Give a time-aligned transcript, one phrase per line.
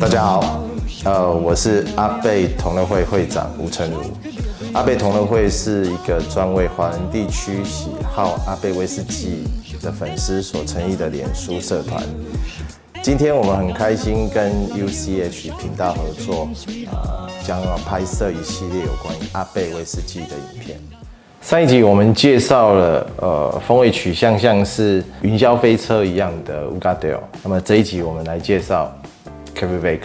[0.00, 0.64] 大家好，
[1.04, 4.02] 呃，我是阿贝同乐会会长吴成儒。
[4.72, 9.44] 阿贝同乐会是一个专为华人地区喜好阿贝威士忌
[9.80, 12.02] 的粉丝所成立的脸书社团。
[13.02, 16.48] 今天我们很开心跟 UCH 频道合作，
[16.90, 20.80] 呃，将要拍摄一系列有关于阿贝威士忌的影片。
[21.40, 27.20] 上一集我们介绍了，呃，风味取向像是云霄飞车一样的 Ugadale。
[27.42, 28.92] 那么这一集我们来介绍
[29.54, 29.98] Kautokeino。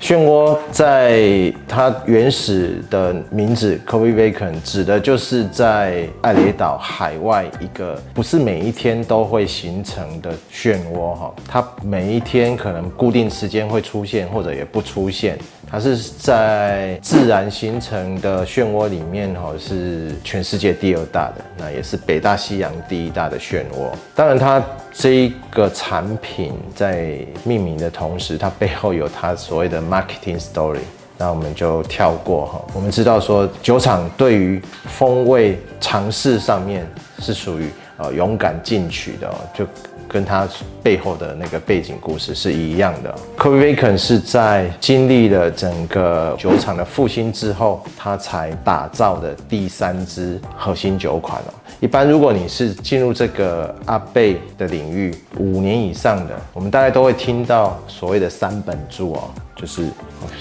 [0.00, 15.36] 漩涡在它原始的名字 Kautokeino 指的就是在艾雷岛海外一个不是每一天都会形成的漩涡哈，它每一天可能固定时间会出现或者也不出现。
[15.70, 23.90] 它是在自然形成的漩涡里面，哈，是全世界第二大的，那也是北大西洋第一大的漩涡。
[24.14, 30.80] 当然，它这一个产品在命名的同时，它背后有它所谓的 marketing story。
[31.18, 32.64] 那我们就跳过哈。
[32.72, 36.86] 我们知道说，酒厂对于风味尝试上面
[37.18, 39.66] 是属于呃勇敢进取的，就。
[40.08, 40.48] 跟他
[40.82, 43.14] 背后的那个背景故事是一样的。
[43.36, 51.54] Kautokeino 是在经历了整个酒厂的复兴之后，他才打造的第三支核心酒款哦。
[51.80, 59.88] 一般如果你是进入这个阿贝的领域五年以上的，我们大概都会听到所谓的三本柱哦，就是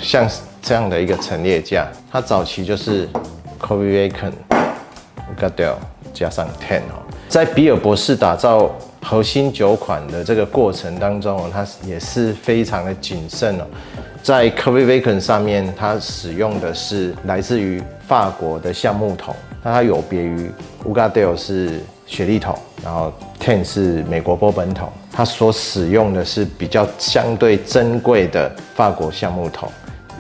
[0.02, 0.28] 像
[0.62, 3.08] 这样的一个陈列架，它早期就是
[3.62, 4.32] Kautokeino、
[5.36, 5.76] Ugadale
[6.14, 8.72] 加上 Ten 哦，在比尔博士打造。
[9.10, 13.64] 核心酒款的这个过程当中，它也是非常的谨慎哦。
[14.22, 20.52] 在 Kautokeino 上面，它使用的是来自于法国的橡木桶，那它有别于
[20.84, 29.72] Ugadale 是雪莉桶，然后 Ten 是美国波本桶，它所使用的是比较相对珍贵的法国橡木桶。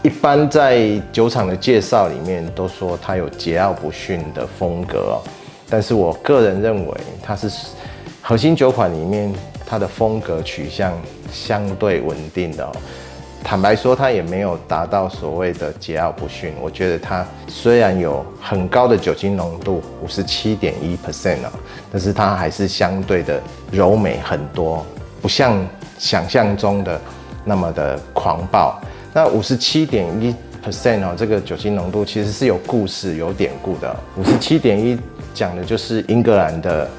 [0.02, 5.20] 一般在酒厂的介绍里面都说它有桀骜不驯的风格哦，
[5.70, 7.52] 但是我个人认为它是。
[8.30, 9.34] 核心酒款里面，
[9.66, 10.92] 它的风格取向
[11.32, 12.72] 相对稳定的哦。
[13.42, 16.52] 坦白说，它也没有达到所谓的桀骜不驯。
[16.62, 21.50] 我觉得它虽然有很高的酒精浓度，五十七点一 percent 哦，
[21.90, 24.86] 但是它还是相对的柔美很多，
[25.22, 25.66] 不像
[25.98, 27.00] 想象中的
[27.46, 28.78] 那么的狂暴。
[29.14, 33.96] 那五十七点一 percent 哦，这个酒精浓度其实是有故事、有典故的。
[34.18, 35.00] 五十七点一
[35.34, 36.90] 讲的就是英格兰的。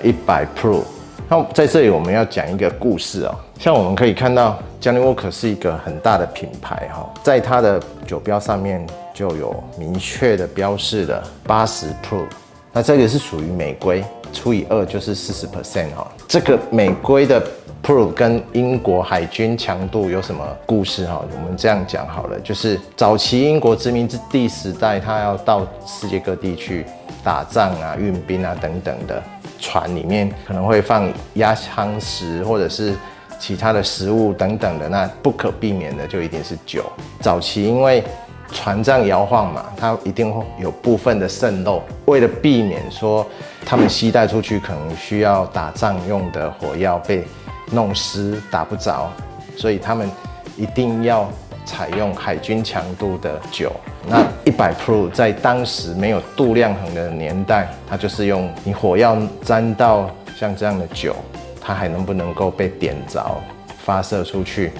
[0.00, 0.82] 一百 Pro，
[1.28, 3.34] 那在这里我们要讲一个故事哦。
[3.58, 12.24] 像我们可以看到，Johnnie Walker 是一个很大的品牌哈，在它的酒标上面就有明确的标示的八十 Pro。
[12.72, 16.10] 那这个是属于美规，除以二就是四十 percent 哈。
[16.28, 17.42] 这个美规的
[17.82, 21.22] Pro 跟英国海军强度有什么故事哈？
[21.34, 26.86] 我们这样讲好了，就是早期英国殖民之地时代，它要到世界各地去
[27.22, 29.22] 打仗啊、运兵啊等等的。
[29.62, 32.94] 船里面可能会放压舱石或者是
[33.38, 36.90] 其他的食物等等的，那不可避免的就一定是酒。
[37.20, 38.02] 早期因为
[38.50, 41.82] 船这样摇晃嘛，它一定会有部分的渗漏。
[42.06, 43.26] 为了避免说
[43.66, 47.22] 他们携带出去可能需要打仗用的火药被
[47.70, 49.12] 弄湿打不着，
[49.58, 50.10] 所以他们
[50.56, 51.30] 一定要。
[51.70, 53.70] 采用海军强度的酒，
[54.08, 61.14] 那一百 p r o 在当时没有度量衡的年代，它就是用你火药沾到像这样的酒，
[61.60, 63.24] 它还能不能够被点着
[63.84, 64.72] 发射出去，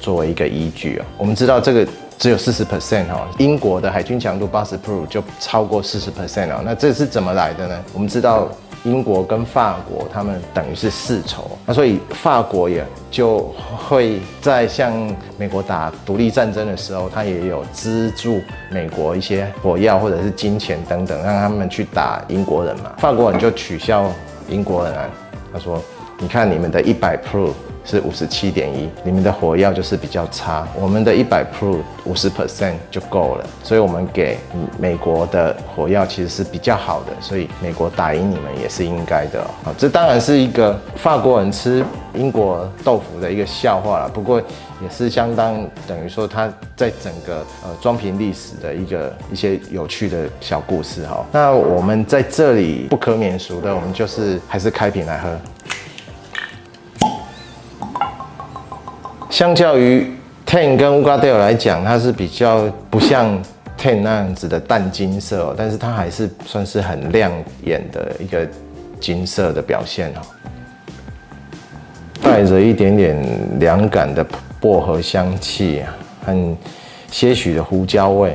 [0.00, 1.04] 作为一个依据哦。
[1.18, 6.62] 我们知道这个只有四十 percent 哈，英国的海军强度八十 pro 就超过四十 percent 哦。
[6.64, 7.84] 那这是怎么来的呢？
[7.92, 8.48] 我们知道。
[8.84, 13.40] 英国跟法国，他们等于是世仇，那所以法国也就
[13.88, 14.92] 会在向
[15.36, 18.40] 美国打独立战争的时候，他也有资助
[18.70, 22.92] 美国一些火药或者是金钱等等，让他们去打英国人嘛。
[22.98, 24.10] 法国人就取笑
[24.48, 25.08] 英国人啊，
[25.52, 25.82] 他说
[26.18, 27.52] ：“你看你们的一百 Proof。”
[27.88, 34.36] 是五十七点一，你们的火药就是比较差，我们的一百 pro 五十 percent 就够了，所以我们给
[34.78, 39.42] 美国的火药其实是比较好的，所以美国打赢你们也是应该的。
[39.64, 41.82] 好，这当然是一个法国人吃
[42.12, 44.38] 英国豆腐的一个笑话了，不过
[44.82, 51.24] 也是相当等于说他在整个呃装瓶历史的一个一些有趣的小故事哈。
[51.32, 55.28] 那我们在这里不可免俗的，我们就是还是开瓶来喝。
[59.38, 60.04] 相较于
[60.44, 63.40] Ten 跟 Ugadale 来讲，它是比较不像
[63.80, 67.30] Ten 那样子的淡金色哦，但是它还是算是很亮
[67.62, 68.44] 眼的一个
[68.98, 70.20] 金色的表现哦，
[72.20, 73.24] 带着一点点
[73.60, 74.26] 凉感的
[74.60, 75.94] 薄荷香气啊，
[76.26, 76.56] 很
[77.08, 78.34] 些许的胡椒味。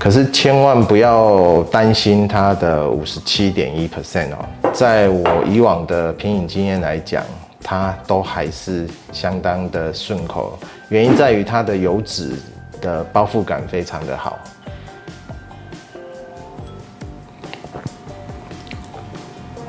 [0.00, 7.22] 可是千万不要担心它的五十七点一 percent 哦，在我以往的品饮经验来讲，
[7.62, 10.58] 它都还是相当的顺口。
[10.88, 12.32] 原因在于它的油脂
[12.80, 14.38] 的包覆感非常的好。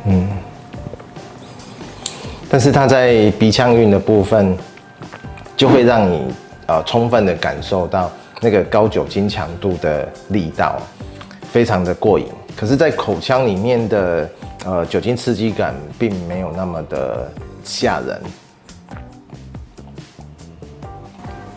[0.05, 0.27] 嗯，
[2.49, 4.57] 但是它在鼻腔韵的部分，
[5.55, 6.33] 就会让你
[6.65, 8.11] 呃充分的感受到。
[8.43, 10.79] 那个高酒精强度的力道，
[11.51, 12.25] 非常的过瘾。
[12.57, 14.27] 可是，在口腔里面的
[14.65, 17.31] 呃酒精刺激感并没有那么的
[17.63, 18.21] 吓人。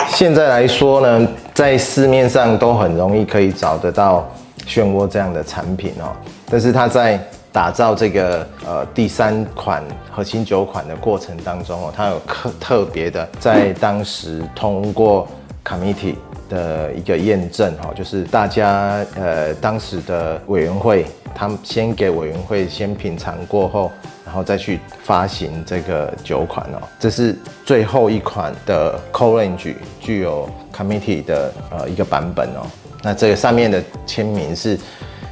[0.08, 4.28] 现在来说呢，在市面上都很容易可以找得到
[4.66, 6.12] 漩涡这样的产品哦。
[6.50, 7.18] 但是它在
[7.52, 15.26] 打造这个呃第三款核心酒款的过程当中哦，它有特特别的在当时通过
[15.64, 16.14] committee。
[16.46, 23.90] 的一个验证哈，就是大家呃当时的委员会，他们先给委员会先品尝过后，
[24.24, 26.82] 然后再去发行这个酒款哦。
[26.98, 32.66] 这是最后一款的 Core Range 具有 Committee 的呃一个版本哦。
[33.02, 34.78] 那这个上面的签名是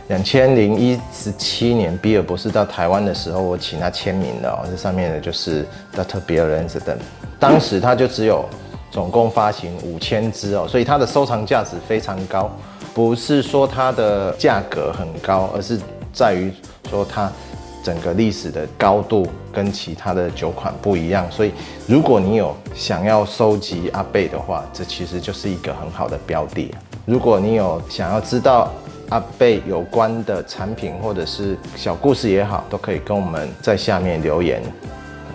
[0.08, 4.66] 两千零一十七年比尔博士到台湾的时候，我请他签名的哦。
[4.70, 5.66] 这上面的就是
[5.96, 6.20] Dr.
[6.26, 6.98] Bill Lansdowne，
[7.38, 8.44] 当时他就只有。
[8.90, 12.50] 总共发行五千支哦，所以它的收藏价值非常高，
[12.92, 15.80] 不是说它的价格很高，而是
[16.12, 16.52] 在于
[16.90, 17.32] 说它
[17.82, 21.30] 整个历史的高度跟其他的酒款不一样。
[21.30, 21.52] 所以
[21.86, 26.74] 如果你有想要收集阿贝的话，这其实就是一个很好的标的。
[27.04, 28.70] 如果你有想要知道
[29.08, 34.62] 阿贝有关的产品或者是小故事也好，都可以跟我们在下面留言，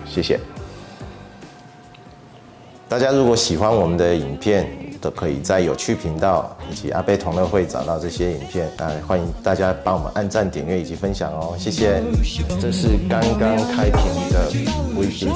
[0.06, 0.40] 谢谢。
[2.88, 4.66] 大家如果喜欢我们的影片，
[4.98, 8.66] 都可以在有趣频道以及阿贝同乐会找到这些影片。
[8.78, 12.02] 那欢迎大家帮我们按赞、点阅以及分享哦，谢谢。
[12.58, 14.50] 这是刚刚开屏的
[14.96, 15.28] Whisky，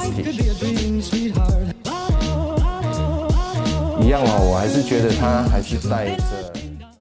[4.01, 6.42] 一样哦，我还是觉得它还是带着。